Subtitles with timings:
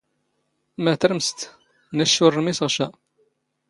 [0.83, 1.39] "ⵎⴰ ⵜⵔⵎⵙⴷ?""
[1.97, 2.87] ⵏⵛⵛ ⵓⵔ ⵔⵎⵉⵙⵖ ⵛⴰ."